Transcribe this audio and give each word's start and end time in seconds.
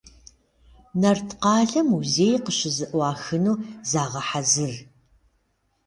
Нарткъалъэ 1.01 1.81
музей 1.89 2.35
къыщызэӏуахыну 2.43 3.55
загъэхьэзыр. 3.89 4.73